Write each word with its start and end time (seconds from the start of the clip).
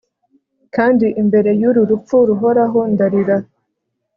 kandi 0.75 1.07
imbere 1.21 1.49
y'uru 1.61 1.81
rupfu 1.89 2.15
ruhoraho, 2.29 2.79
ndarira 2.93 3.37